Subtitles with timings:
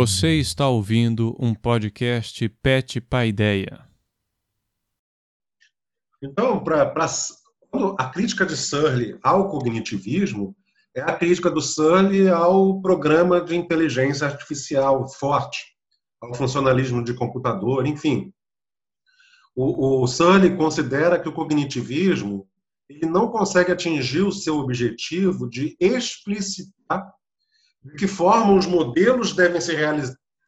[0.00, 3.86] Você está ouvindo um podcast Pet Paideia.
[6.22, 7.06] Então, pra, pra,
[7.98, 10.56] a crítica de Searle ao cognitivismo
[10.96, 15.76] é a crítica do Searle ao programa de inteligência artificial forte,
[16.18, 18.32] ao funcionalismo de computador, enfim.
[19.54, 22.48] O, o considera que o cognitivismo
[22.88, 27.19] ele não consegue atingir o seu objetivo de explicitar
[27.82, 29.74] de que forma os modelos devem se,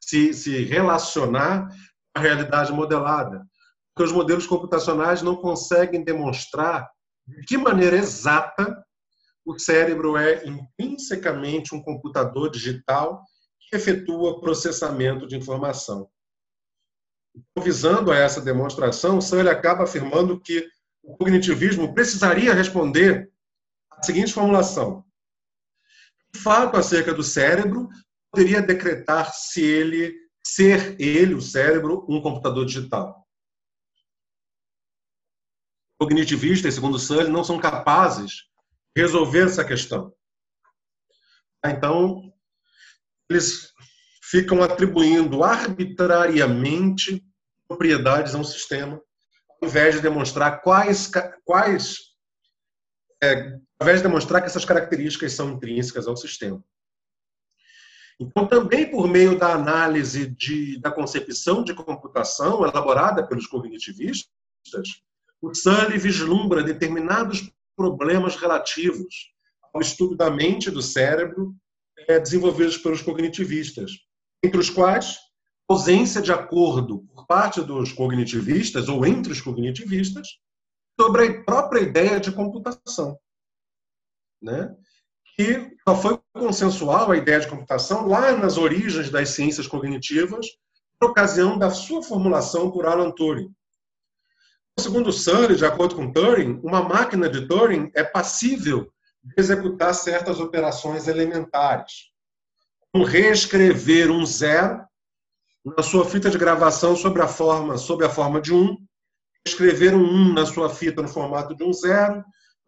[0.00, 1.68] se, se relacionar
[2.14, 3.46] à realidade modelada.
[3.94, 6.90] Porque os modelos computacionais não conseguem demonstrar
[7.26, 8.84] de que maneira exata
[9.44, 13.22] o cérebro é intrinsecamente um computador digital
[13.60, 16.08] que efetua processamento de informação.
[17.34, 20.68] Então, visando a essa demonstração, Searle acaba afirmando que
[21.02, 23.30] o cognitivismo precisaria responder
[23.90, 25.04] à seguinte formulação:
[26.36, 27.88] fato acerca do cérebro
[28.30, 33.26] poderia decretar se ele ser ele, o cérebro, um computador digital.
[36.00, 38.32] Cognitivistas, segundo Sully, não são capazes
[38.96, 40.12] de resolver essa questão.
[41.64, 42.32] Então,
[43.30, 43.72] eles
[44.24, 47.24] ficam atribuindo arbitrariamente
[47.68, 49.00] propriedades a um sistema,
[49.60, 51.08] ao invés de demonstrar quais,
[51.44, 51.98] quais
[53.22, 56.62] é, através de demonstrar que essas características são intrínsecas ao sistema.
[58.20, 65.02] Então, também por meio da análise de, da concepção de computação elaborada pelos cognitivistas,
[65.40, 69.32] o Sully vislumbra determinados problemas relativos
[69.74, 71.52] ao estudo da mente e do cérebro
[72.06, 73.90] é, desenvolvidos pelos cognitivistas,
[74.44, 75.18] entre os quais
[75.68, 80.28] ausência de acordo por parte dos cognitivistas ou entre os cognitivistas
[81.00, 83.18] sobre a própria ideia de computação
[84.42, 84.74] né?
[85.36, 90.46] que só foi consensual a ideia de computação lá nas origens das ciências cognitivas,
[90.98, 93.50] por ocasião da sua formulação por Alan Turing.
[94.78, 98.92] Segundo Searle, de acordo com Turing, uma máquina de Turing é passível
[99.22, 102.10] de executar certas operações elementares,
[102.92, 104.84] como reescrever um zero
[105.64, 108.76] na sua fita de gravação sobre a forma, sob a forma de um,
[109.46, 112.24] escrever um 1 na sua fita no formato de um zero,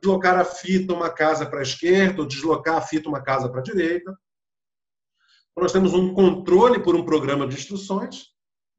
[0.00, 3.60] deslocar a fita uma casa para a esquerda, ou deslocar a fita uma casa para
[3.60, 4.10] a direita.
[5.50, 8.26] Então, nós temos um controle por um programa de instruções,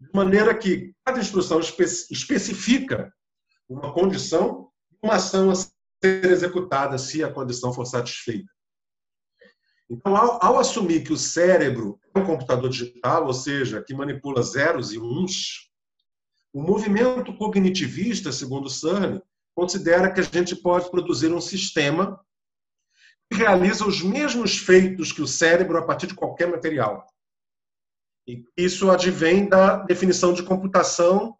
[0.00, 3.12] de maneira que cada instrução espe especifica
[3.68, 8.48] uma condição e uma ação a ser executada se a condição for satisfeita.
[9.90, 14.42] Então, ao, ao, assumir que o cérebro é um computador digital, ou seja, que manipula
[14.42, 15.70] zeros e uns,
[16.52, 19.22] o movimento cognitivista, segundo Searle,
[19.58, 22.24] considera que a gente pode produzir um sistema
[23.28, 27.04] que realiza os mesmos feitos que o cérebro a partir de qualquer material.
[28.24, 31.36] E isso advém da definição de computação,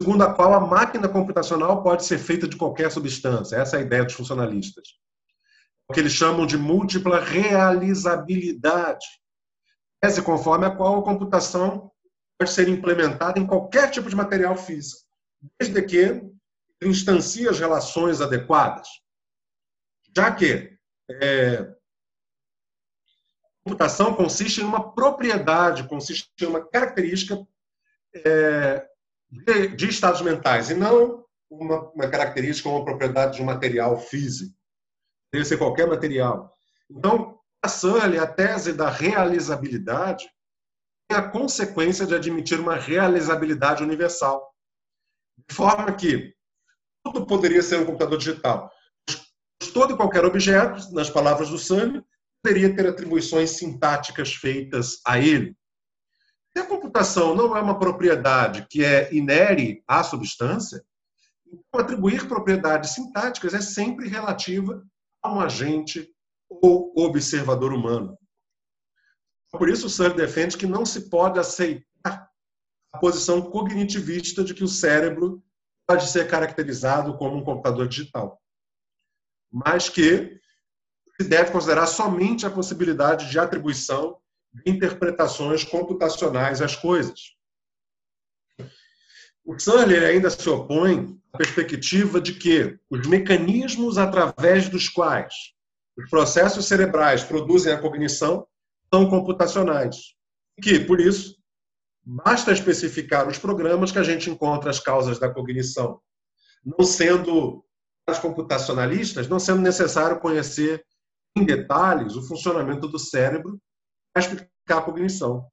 [0.00, 3.56] segundo a qual a máquina computacional pode ser feita de qualquer substância.
[3.56, 4.90] Essa é a ideia dos funcionalistas.
[5.88, 9.04] O que eles chamam de múltipla realizabilidade.
[10.00, 11.90] Essa conforme a qual a computação
[12.38, 15.02] pode ser implementada em qualquer tipo de material físico,
[15.58, 16.32] desde que
[16.82, 18.88] instancia as relações adequadas,
[20.14, 20.76] já que
[21.10, 21.74] é,
[23.64, 27.46] computação consiste em uma propriedade, consiste em uma característica
[28.14, 28.86] é,
[29.30, 33.98] de, de, estados mentais, e não uma, uma característica ou uma propriedade de um material
[33.98, 34.54] físico.
[35.32, 36.52] Deve ser qualquer material.
[36.90, 40.28] Então, a Sully, a tese da realizabilidade,
[41.10, 44.54] é a consequência de admitir uma realizabilidade universal.
[45.48, 46.33] De forma que
[47.04, 48.72] tudo poderia ser um computador digital.
[49.72, 52.02] Todo e qualquer objeto, nas palavras do Sami,
[52.42, 55.56] poderia ter atribuições sintáticas feitas a ele.
[56.56, 60.84] Se a computação não é uma propriedade que é inere à substância,
[61.46, 64.82] então atribuir propriedades sintáticas é sempre relativa
[65.22, 66.08] a um agente
[66.48, 68.16] ou observador humano.
[69.50, 72.28] Por isso, o Searle defende que não se pode aceitar
[72.92, 75.42] a posição cognitivista de que o cérebro
[75.86, 78.40] pode ser caracterizado como um computador digital,
[79.52, 80.40] mas que
[81.20, 84.18] se deve considerar somente a possibilidade de atribuição
[84.52, 87.34] de interpretações computacionais às coisas.
[89.44, 95.34] O Searle ainda se opõe à perspectiva de que os mecanismos através dos quais
[95.96, 98.46] os processos cerebrais produzem a cognição
[98.92, 100.14] são computacionais.
[100.56, 101.36] E que, por isso,
[102.06, 106.00] Basta especificar os programas que a gente encontra as causas da cognição.
[106.64, 107.64] Não sendo,
[108.04, 110.84] para os computacionalistas, não sendo necessário conhecer
[111.36, 113.58] em detalhes o funcionamento do cérebro
[114.12, 115.48] para explicar a cognição.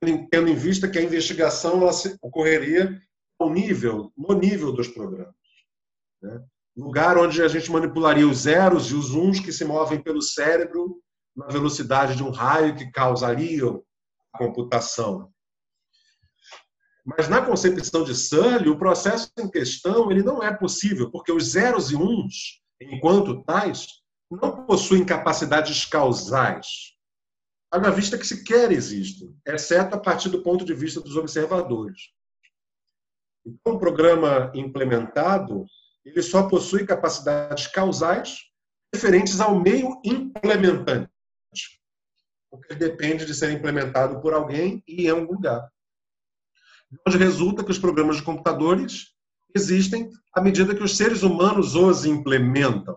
[0.00, 1.80] tendo em vista que a investigação
[2.20, 3.00] ocorreria
[3.38, 5.34] ao nível, no nível dos programas.
[6.22, 6.44] Né?
[6.76, 11.00] Lugar onde a gente manipularia os zeros e os uns que se movem pelo cérebro
[11.34, 13.82] na velocidade de um raio que causariam
[14.32, 15.32] a computação.
[17.06, 21.50] Mas na concepção de Sully, o processo em questão ele não é possível, porque os
[21.52, 23.86] zeros e uns, enquanto tais,
[24.28, 26.96] não possuem capacidades causais.
[27.70, 32.10] Haja vista que sequer existem, exceto a partir do ponto de vista dos observadores.
[33.44, 35.64] Então, o programa implementado
[36.04, 38.50] ele só possui capacidades causais
[38.92, 41.10] referentes ao meio implementante,
[42.50, 45.68] porque depende de ser implementado por alguém e em algum lugar.
[47.06, 49.14] Onde resulta que os programas de computadores
[49.54, 52.96] existem à medida que os seres humanos os implementam.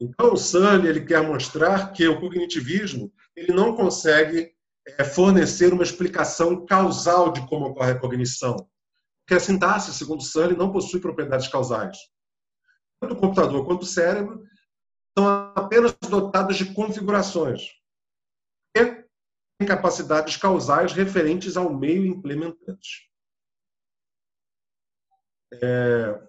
[0.00, 4.52] Então, o Sully ele quer mostrar que o cognitivismo ele não consegue
[4.86, 8.56] é, fornecer uma explicação causal de como ocorre a cognição.
[9.24, 11.96] Porque a sintaxe, segundo Sully, não possui propriedades causais.
[13.00, 14.42] Tanto o computador quanto o cérebro
[15.16, 17.62] são apenas dotados de configurações
[19.64, 23.10] capacidades causais referentes ao meio implementante.
[25.54, 26.20] É,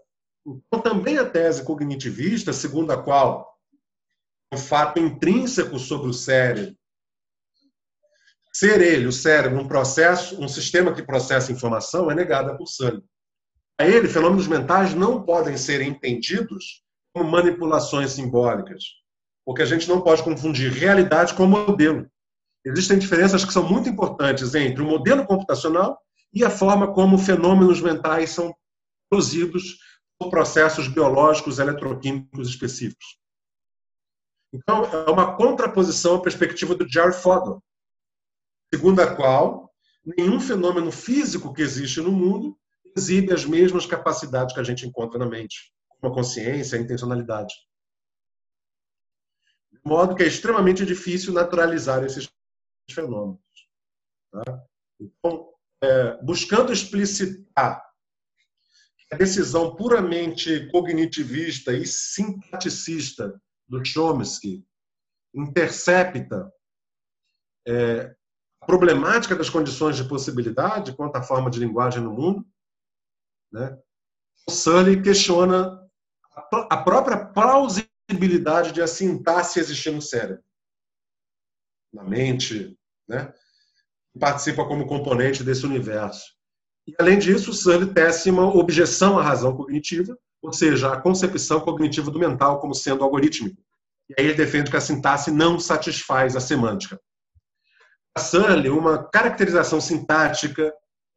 [0.46, 3.58] então, também a tese cognitivista, segundo a qual
[4.54, 6.78] o fato intrínseco sobre o cérebro,
[8.54, 13.04] ser ele, o cérebro, um processo, um sistema que processa informação, é negada por Sully.
[13.80, 16.82] A ele, fenômenos mentais não podem ser entendidos
[17.14, 18.84] como manipulações simbólicas,
[19.46, 22.10] porque a gente não pode confundir realidade com modelo.
[22.68, 26.02] Existem diferenças que são muito importantes entre o modelo computacional
[26.34, 28.54] e a forma como fenômenos mentais são
[29.10, 29.78] produzidos
[30.20, 33.18] por processos biológicos eletroquímicos específicos.
[34.52, 37.62] Então, é uma contraposição à perspectiva do Jerry Fodor,
[38.74, 39.74] segundo a qual
[40.06, 42.58] nenhum fenômeno físico que existe no mundo
[42.98, 47.54] exibe as mesmas capacidades que a gente encontra na mente, como a consciência, a intencionalidade.
[49.72, 52.28] De modo que é extremamente difícil naturalizar esses
[52.94, 53.42] fenômenos.
[54.32, 54.64] Tá?
[55.00, 57.86] Então, é, buscando explicitar
[59.12, 64.66] a decisão puramente cognitivista e sintaticista do Chomsky
[65.34, 66.52] intercepta
[67.68, 68.16] é,
[68.62, 72.46] a problemática das condições de possibilidade quanto à forma de linguagem no mundo,
[73.52, 73.78] né?
[74.48, 75.86] o Sully questiona
[76.70, 80.47] a própria plausibilidade de a sintaxe existir no cérebro
[81.94, 83.34] na mente, né?
[84.18, 86.26] participa como componente desse universo.
[86.88, 92.10] E, além disso, Searle tece uma objeção à razão cognitiva, ou seja, a concepção cognitiva
[92.10, 93.62] do mental como sendo algorítmico.
[94.10, 97.00] E aí ele defende que a sintaxe não satisfaz a semântica.
[98.16, 100.74] A Searle, uma caracterização sintática,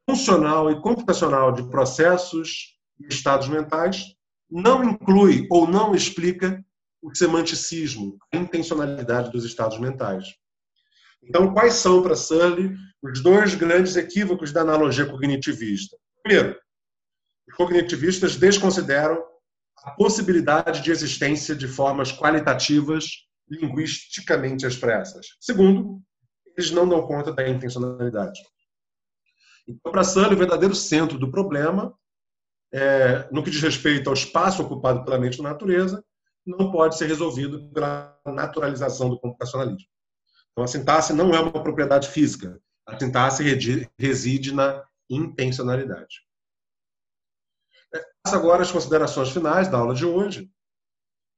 [0.09, 4.15] funcional e computacional de processos e estados mentais,
[4.51, 6.63] não inclui ou não explica
[7.01, 10.35] o semanticismo, a intencionalidade dos estados mentais.
[11.23, 15.97] Então, quais são para Sully os dois grandes equívocos da analogia cognitivista?
[16.23, 16.59] Primeiro,
[17.49, 19.23] os cognitivistas desconsideram
[19.85, 23.07] a possibilidade de existência de formas qualitativas
[23.49, 25.27] linguisticamente expressas.
[25.41, 26.00] Segundo,
[26.57, 28.41] eles não dão conta da intencionalidade.
[29.67, 31.95] Então, para Sully, o verdadeiro centro do problema,
[32.73, 36.05] é, no que diz respeito ao espaço ocupado pela mente na natureza,
[36.47, 39.89] não pode ser resolvido pela naturalização do computacionalismo.
[40.52, 42.61] Então, a sintaxe não é uma propriedade física.
[42.87, 43.42] A sintaxe
[43.99, 46.23] reside na intencionalidade.
[48.23, 50.50] Passo agora as considerações finais da aula de hoje.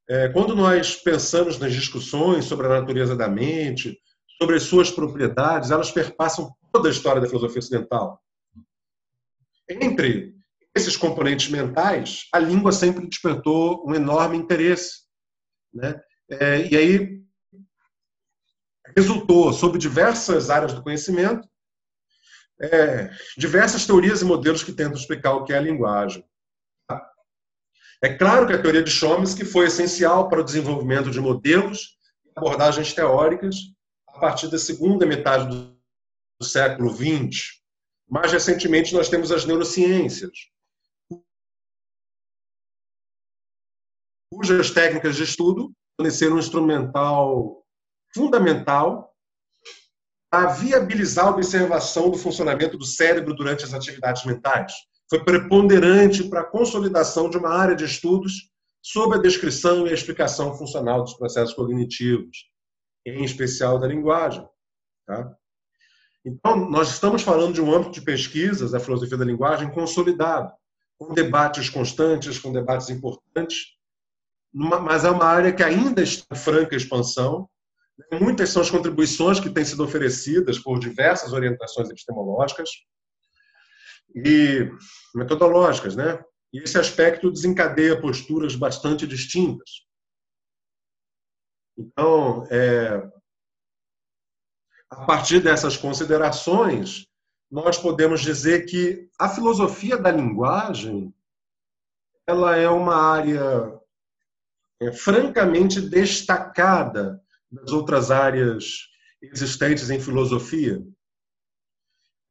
[0.09, 3.99] É, quando nós pensamos nas discussões sobre a natureza da mente,
[4.38, 8.21] sobre as suas propriedades, elas perpassam toda a história da filosofia ocidental.
[9.69, 10.35] Entre
[10.75, 15.02] esses componentes mentais, a língua sempre despertou um enorme interesse.
[15.73, 16.00] Né?
[16.28, 17.22] É, e aí
[18.97, 21.49] resultou, sob diversas áreas do conhecimento,
[22.61, 26.25] é, diversas teorias e modelos que tentam explicar o que é a linguagem.
[28.03, 32.31] É claro que a teoria de Chomsky foi essencial para o desenvolvimento de modelos e
[32.35, 33.57] abordagens teóricas
[34.09, 37.61] a partir da segunda metade do século XX.
[38.09, 40.33] Mais recentemente, nós temos as neurociências,
[44.33, 47.62] cujas técnicas de estudo forneceram um instrumental
[48.14, 49.12] fundamental
[50.31, 54.73] para viabilizar a observação do funcionamento do cérebro durante as atividades mentais.
[55.09, 58.50] Foi preponderante para a consolidação de uma área de estudos
[58.83, 62.50] sobre a descrição e a explicação funcional dos processos cognitivos,
[63.07, 64.47] em especial da linguagem.
[65.07, 65.37] Tá?
[66.25, 70.52] Então, nós estamos falando de um âmbito de pesquisas da filosofia da linguagem consolidado,
[70.99, 73.76] com debates constantes, com debates importantes,
[74.52, 77.49] mas é uma área que ainda está em franca expansão.
[78.13, 82.71] Muitas são as contribuições que têm sido oferecidas por diversas orientações epistemológicas
[84.15, 84.71] e
[85.15, 86.23] metodológicas, né?
[86.53, 89.87] E esse aspecto desencadeia posturas bastante distintas.
[91.77, 93.11] Então, é,
[94.91, 97.07] a partir dessas considerações,
[97.51, 101.15] nós podemos dizer que a filosofia da linguagem
[102.27, 103.81] ela é uma área
[104.81, 107.22] é, francamente destacada
[107.52, 108.88] das outras áreas
[109.21, 110.82] existentes em filosofia.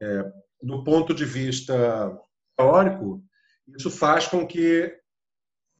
[0.02, 1.74] É, do ponto de vista
[2.56, 3.24] teórico,
[3.68, 5.00] isso faz com que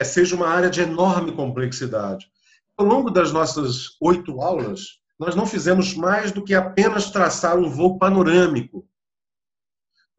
[0.02, 2.30] seja uma área de enorme complexidade.
[2.76, 7.68] Ao longo das nossas oito aulas, nós não fizemos mais do que apenas traçar um
[7.68, 8.88] voo panorâmico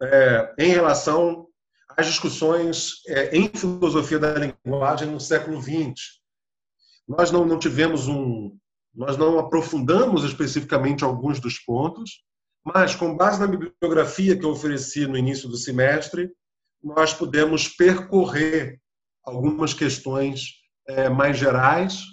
[0.02, 1.48] é, em relação
[1.98, 6.22] às discussões é, em filosofia da linguagem no século XX.
[7.08, 8.58] Nós não, não tivemos um,
[8.94, 12.24] nós não aprofundamos especificamente alguns dos pontos,
[12.64, 16.32] mas com base na bibliografia que eu ofereci no início do semestre,
[16.82, 18.80] nós pudemos percorrer
[19.24, 22.04] algumas questões é, mais gerais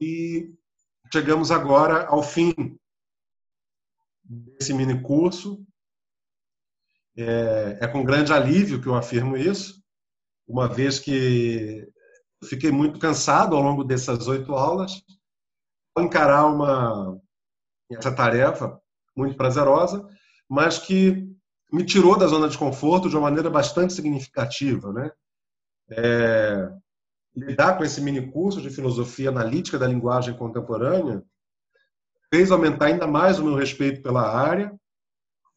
[0.00, 0.54] e
[1.12, 2.54] chegamos agora ao fim
[4.22, 5.64] desse mini curso.
[7.16, 9.82] É, é, com grande alívio que eu afirmo isso,
[10.46, 11.88] uma vez que
[12.44, 15.02] fiquei muito cansado ao longo dessas oito aulas,
[16.00, 17.18] encarar uma
[17.90, 18.78] essa tarefa
[19.16, 20.06] muito prazerosa,
[20.48, 21.26] mas que
[21.72, 25.10] me tirou da zona de conforto de uma maneira bastante significativa, né?
[25.90, 26.70] É,
[27.34, 31.22] lidar com esse mini curso de filosofia analítica da linguagem contemporânea
[32.32, 34.74] fez aumentar ainda mais o meu respeito pela área,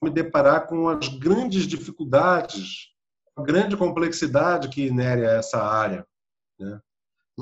[0.01, 2.89] me deparar com as grandes dificuldades,
[3.35, 6.05] a grande complexidade que inere a essa área.
[6.57, 6.79] Né?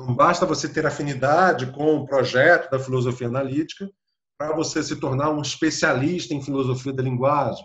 [0.06, 3.90] Não basta você ter afinidade com o projeto da filosofia analítica
[4.38, 7.64] para você se tornar um especialista em filosofia da linguagem.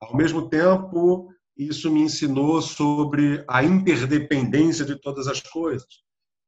[0.00, 5.88] Ao mesmo tempo, isso me ensinou sobre a interdependência de todas as coisas.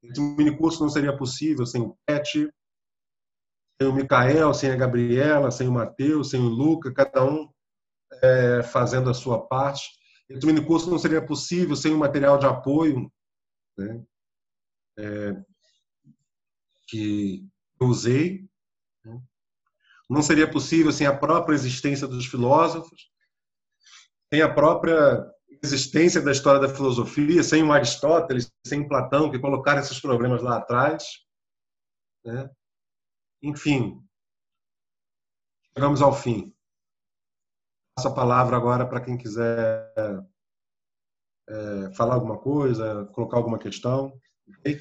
[0.02, 2.48] Esse minicurso não seria possível sem o Pet,
[3.80, 7.50] sem o Micael, sem a Gabriela, sem o Matheus, sem o Luca, cada um
[8.22, 9.90] é, fazendo a sua parte.
[10.28, 13.10] Esse minicurso não seria possível sem o material de apoio
[13.76, 14.02] né,
[15.00, 15.44] é,
[16.88, 17.48] que
[17.80, 18.48] eu usei.
[19.04, 19.20] Né.
[20.08, 23.10] Não seria possível sem a própria existência dos filósofos
[24.32, 25.26] sem a própria
[25.62, 31.04] existência da história da filosofia, sem Aristóteles, sem Platão, que colocaram esses problemas lá atrás.
[32.24, 32.48] Né?
[33.42, 34.00] Enfim,
[35.74, 36.54] chegamos ao fim.
[37.96, 39.92] Passo a palavra agora para quem quiser
[41.48, 44.16] é, falar alguma coisa, colocar alguma questão.
[44.58, 44.80] Okay?